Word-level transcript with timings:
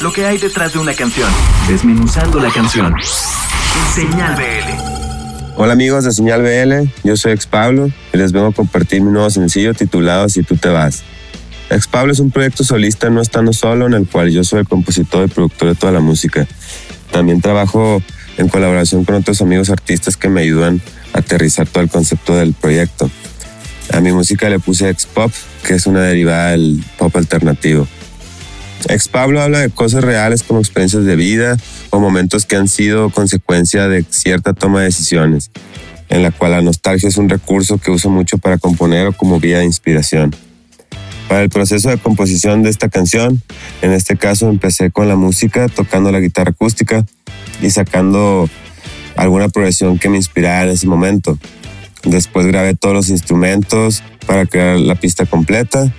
lo 0.00 0.12
que 0.12 0.24
hay 0.24 0.38
detrás 0.38 0.72
de 0.72 0.78
una 0.78 0.94
canción, 0.94 1.28
desmenuzando 1.68 2.40
la 2.40 2.50
canción. 2.50 2.94
Señal 3.94 4.34
BL. 4.34 5.56
Hola 5.56 5.74
amigos 5.74 6.04
de 6.04 6.12
Señal 6.12 6.40
BL, 6.42 6.88
yo 7.04 7.16
soy 7.18 7.32
Ex 7.32 7.46
Pablo 7.46 7.90
y 8.12 8.16
les 8.16 8.32
vengo 8.32 8.46
a 8.46 8.52
compartir 8.52 9.02
mi 9.02 9.10
nuevo 9.12 9.28
sencillo 9.28 9.74
titulado 9.74 10.28
Si 10.30 10.42
tú 10.42 10.56
te 10.56 10.70
vas. 10.70 11.02
Ex 11.68 11.86
Pablo 11.86 12.12
es 12.12 12.18
un 12.18 12.30
proyecto 12.30 12.64
solista 12.64 13.10
no 13.10 13.20
estando 13.20 13.52
solo 13.52 13.86
en 13.86 13.92
el 13.92 14.08
cual 14.08 14.30
yo 14.30 14.42
soy 14.42 14.60
el 14.60 14.68
compositor 14.68 15.26
y 15.26 15.28
productor 15.28 15.68
de 15.68 15.74
toda 15.74 15.92
la 15.92 16.00
música. 16.00 16.46
También 17.12 17.42
trabajo 17.42 18.02
en 18.38 18.48
colaboración 18.48 19.04
con 19.04 19.16
otros 19.16 19.42
amigos 19.42 19.68
artistas 19.68 20.16
que 20.16 20.30
me 20.30 20.40
ayudan 20.40 20.80
a 21.12 21.18
aterrizar 21.18 21.66
todo 21.66 21.82
el 21.82 21.90
concepto 21.90 22.34
del 22.36 22.54
proyecto. 22.54 23.10
A 23.92 24.00
mi 24.00 24.12
música 24.12 24.48
le 24.48 24.60
puse 24.60 24.88
Ex 24.88 25.04
Pop, 25.04 25.30
que 25.66 25.74
es 25.74 25.86
una 25.86 26.00
derivada 26.00 26.52
del 26.52 26.82
pop 26.96 27.14
alternativo. 27.16 27.86
Ex 28.88 29.08
Pablo 29.08 29.42
habla 29.42 29.60
de 29.60 29.70
cosas 29.70 30.02
reales 30.02 30.42
como 30.42 30.60
experiencias 30.60 31.04
de 31.04 31.16
vida 31.16 31.56
o 31.90 32.00
momentos 32.00 32.46
que 32.46 32.56
han 32.56 32.68
sido 32.68 33.10
consecuencia 33.10 33.88
de 33.88 34.04
cierta 34.08 34.52
toma 34.52 34.80
de 34.80 34.86
decisiones, 34.86 35.50
en 36.08 36.22
la 36.22 36.30
cual 36.30 36.52
la 36.52 36.62
nostalgia 36.62 37.08
es 37.08 37.16
un 37.16 37.28
recurso 37.28 37.78
que 37.78 37.90
uso 37.90 38.10
mucho 38.10 38.38
para 38.38 38.58
componer 38.58 39.08
o 39.08 39.12
como 39.12 39.38
vía 39.38 39.58
de 39.58 39.64
inspiración. 39.64 40.34
Para 41.28 41.42
el 41.42 41.50
proceso 41.50 41.90
de 41.90 41.98
composición 41.98 42.62
de 42.62 42.70
esta 42.70 42.88
canción, 42.88 43.42
en 43.82 43.92
este 43.92 44.16
caso 44.16 44.48
empecé 44.48 44.90
con 44.90 45.06
la 45.08 45.14
música, 45.14 45.68
tocando 45.68 46.10
la 46.10 46.18
guitarra 46.18 46.50
acústica 46.50 47.04
y 47.62 47.70
sacando 47.70 48.48
alguna 49.16 49.48
progresión 49.48 49.98
que 49.98 50.08
me 50.08 50.16
inspirara 50.16 50.64
en 50.64 50.70
ese 50.70 50.86
momento. 50.86 51.38
Después 52.02 52.46
grabé 52.46 52.74
todos 52.74 52.94
los 52.94 53.08
instrumentos 53.10 54.02
para 54.26 54.46
crear 54.46 54.80
la 54.80 54.94
pista 54.94 55.26
completa 55.26 55.92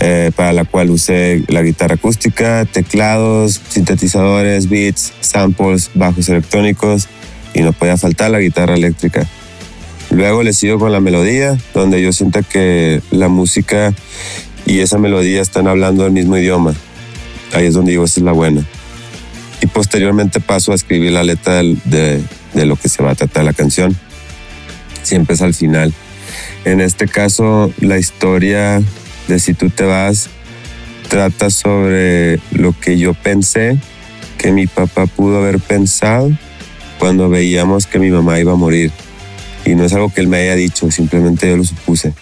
eh, 0.00 0.30
para 0.36 0.52
la 0.52 0.64
cual 0.64 0.90
usé 0.90 1.42
la 1.48 1.62
guitarra 1.62 1.96
acústica, 1.96 2.64
teclados, 2.66 3.60
sintetizadores, 3.68 4.68
beats, 4.68 5.12
samples, 5.20 5.90
bajos 5.94 6.28
electrónicos 6.28 7.08
y 7.52 7.62
no 7.62 7.72
podía 7.72 7.96
faltar 7.96 8.30
la 8.30 8.38
guitarra 8.38 8.74
eléctrica. 8.74 9.26
Luego 10.10 10.44
le 10.44 10.52
sigo 10.52 10.78
con 10.78 10.92
la 10.92 11.00
melodía, 11.00 11.58
donde 11.74 12.00
yo 12.00 12.12
siento 12.12 12.40
que 12.48 13.02
la 13.10 13.28
música 13.28 13.92
y 14.66 14.80
esa 14.80 14.98
melodía 14.98 15.42
están 15.42 15.66
hablando 15.66 16.06
el 16.06 16.12
mismo 16.12 16.36
idioma. 16.36 16.74
Ahí 17.52 17.66
es 17.66 17.74
donde 17.74 17.90
digo, 17.90 18.04
esta 18.04 18.20
es 18.20 18.24
la 18.24 18.32
buena. 18.32 18.64
Y 19.60 19.66
posteriormente 19.66 20.38
paso 20.38 20.70
a 20.70 20.76
escribir 20.76 21.10
la 21.10 21.24
letra 21.24 21.56
de, 21.56 22.22
de 22.54 22.66
lo 22.66 22.76
que 22.76 22.88
se 22.88 23.02
va 23.02 23.10
a 23.10 23.14
tratar 23.16 23.44
la 23.44 23.52
canción. 23.52 23.96
Siempre 25.02 25.34
es 25.34 25.42
al 25.42 25.54
final. 25.54 25.92
En 26.64 26.80
este 26.80 27.08
caso, 27.08 27.72
la 27.80 27.98
historia 27.98 28.80
de 29.28 29.38
Si 29.38 29.54
tú 29.54 29.70
te 29.70 29.84
vas 29.84 30.28
trata 31.08 31.50
sobre 31.50 32.38
lo 32.52 32.78
que 32.78 32.98
yo 32.98 33.14
pensé 33.14 33.78
que 34.36 34.52
mi 34.52 34.66
papá 34.66 35.06
pudo 35.06 35.38
haber 35.38 35.58
pensado 35.58 36.30
cuando 36.98 37.28
veíamos 37.28 37.86
que 37.86 37.98
mi 37.98 38.10
mamá 38.10 38.38
iba 38.38 38.52
a 38.52 38.56
morir. 38.56 38.92
Y 39.64 39.74
no 39.74 39.84
es 39.84 39.92
algo 39.92 40.12
que 40.12 40.20
él 40.20 40.28
me 40.28 40.38
haya 40.38 40.54
dicho, 40.54 40.90
simplemente 40.90 41.48
yo 41.48 41.56
lo 41.56 41.64
supuse. 41.64 42.14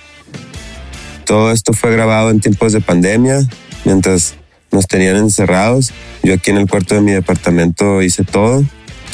Todo 1.25 1.51
esto 1.53 1.73
fue 1.73 1.93
grabado 1.93 2.31
en 2.31 2.41
tiempos 2.41 2.73
de 2.73 2.81
pandemia, 2.81 3.41
mientras 3.85 4.35
nos 4.71 4.87
tenían 4.87 5.17
encerrados. 5.17 5.93
Yo 6.23 6.35
aquí 6.35 6.51
en 6.51 6.59
el 6.59 6.69
cuarto 6.69 6.95
de 6.95 7.01
mi 7.01 7.13
departamento 7.13 8.03
hice 8.03 8.25
todo, 8.25 8.65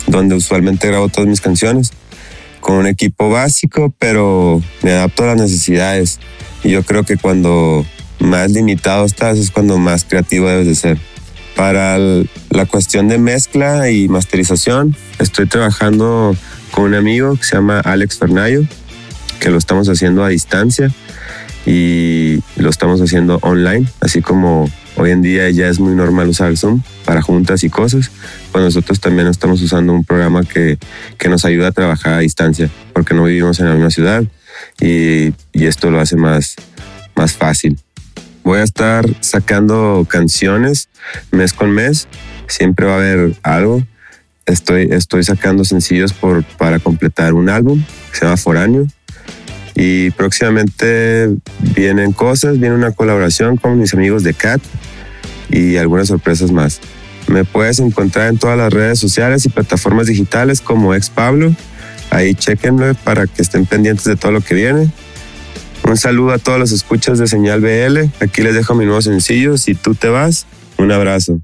donde 0.07 0.35
usualmente 0.35 0.89
grabo 0.89 1.09
todas 1.09 1.29
mis 1.29 1.41
canciones, 1.41 1.93
con 2.61 2.77
un 2.77 2.87
equipo 2.87 3.31
básico, 3.31 3.95
pero 3.99 4.63
me 4.83 4.93
adapto 4.93 5.25
a 5.25 5.29
las 5.29 5.37
necesidades. 5.37 6.21
Y 6.63 6.71
yo 6.71 6.83
creo 6.83 7.05
que 7.05 7.17
cuando 7.17 7.85
más 8.23 8.51
limitado 8.51 9.05
estás 9.05 9.39
es 9.39 9.51
cuando 9.51 9.79
más 9.79 10.05
creativo 10.05 10.49
debes 10.49 10.67
de 10.67 10.75
ser. 10.75 10.99
Para 11.57 11.99
la 11.99 12.67
cuestión 12.67 13.09
de 13.09 13.19
mezcla 13.19 13.91
y 13.91 14.09
masterización, 14.09 14.97
estoy 15.19 15.47
trabajando 15.47 16.35
con 16.71 16.85
un 16.85 16.95
amigo 16.95 17.37
que 17.37 17.45
se 17.45 17.57
llama 17.57 17.81
Alex 17.81 18.19
Fernayo, 18.19 18.63
que 19.39 19.51
lo 19.51 19.59
estamos 19.59 19.89
haciendo 19.89 20.25
a 20.25 20.29
distancia 20.29 20.91
y 21.67 22.39
lo 22.57 22.71
estamos 22.71 23.01
haciendo 23.01 23.39
online, 23.43 23.87
así 24.01 24.23
como 24.23 24.71
hoy 24.97 25.11
en 25.11 25.23
día 25.23 25.51
ya 25.51 25.69
es 25.69 25.79
muy 25.79 25.95
normal 25.95 26.29
usar 26.29 26.57
Zoom 26.57 26.83
para 27.05 27.23
juntas 27.23 27.65
y 27.65 27.71
cosas, 27.71 28.11
pues 28.51 28.65
nosotros 28.65 29.01
también 29.01 29.27
estamos 29.29 29.61
usando 29.61 29.93
un 29.93 30.05
programa 30.05 30.45
que, 30.45 30.79
que 31.19 31.29
nos 31.29 31.45
ayuda 31.45 31.69
a 31.69 31.73
trabajar 31.73 32.15
a 32.15 32.19
distancia, 32.19 32.71
porque 32.93 33.15
no 33.15 33.25
vivimos 33.25 33.61
en 33.61 33.69
la 33.69 33.75
misma 33.75 33.91
ciudad 33.91 34.25
y, 34.81 35.33
esto 35.53 35.91
lo 35.91 36.01
hace 36.01 36.17
más, 36.17 36.57
más 37.15 37.35
fácil. 37.35 37.79
Voy 38.43 38.59
a 38.59 38.65
estar 38.65 39.07
sacando 39.21 40.07
canciones 40.09 40.89
mes 41.31 41.53
con 41.53 41.71
mes. 41.71 42.09
Siempre 42.49 42.87
va 42.87 42.95
a 42.95 42.97
haber 42.97 43.37
algo. 43.43 43.83
Estoy, 44.47 44.89
estoy 44.91 45.23
sacando 45.23 45.65
sencillos 45.65 46.13
por, 46.13 46.43
para 46.45 46.81
completar 46.81 47.35
un 47.35 47.49
álbum 47.49 47.83
que 48.11 48.19
se 48.19 48.25
llama 48.25 48.37
Foráneo. 48.37 48.87
Y 49.75 50.11
próximamente 50.11 51.31
vienen 51.75 52.13
cosas, 52.13 52.59
viene 52.59 52.75
una 52.75 52.91
colaboración 52.91 53.57
con 53.57 53.79
mis 53.79 53.95
amigos 53.95 54.23
de 54.23 54.35
Cat 54.35 54.61
y 55.49 55.77
algunas 55.77 56.09
sorpresas 56.09 56.51
más. 56.51 56.81
Me 57.29 57.45
puedes 57.45 57.79
encontrar 57.79 58.29
en 58.29 58.39
todas 58.39 58.59
las 58.59 58.73
redes 58.73 58.99
sociales 58.99 59.47
y 59.47 59.49
plataformas 59.49 60.09
digitales 60.09 60.61
como 60.61 60.95
Ex 60.95 61.09
Pablo. 61.09 61.55
Ahí 62.13 62.35
chequenlo 62.35 62.95
para 62.95 63.27
que 63.27 63.41
estén 63.41 63.65
pendientes 63.65 64.05
de 64.05 64.17
todo 64.17 64.33
lo 64.33 64.43
que 64.43 64.55
viene. 64.55 64.91
Un 65.85 65.97
saludo 65.97 66.33
a 66.33 66.39
todos 66.39 66.59
los 66.59 66.71
escuchas 66.71 67.19
de 67.19 67.27
Señal 67.27 67.61
BL. 67.61 68.23
Aquí 68.23 68.43
les 68.43 68.55
dejo 68.55 68.75
mi 68.75 68.85
nuevo 68.85 69.01
sencillo. 69.01 69.57
Si 69.57 69.75
tú 69.75 69.95
te 69.95 70.09
vas, 70.09 70.47
un 70.77 70.93
abrazo. 70.93 71.43